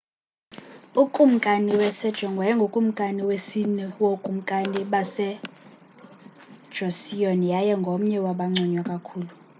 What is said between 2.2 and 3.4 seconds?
wayengukumkani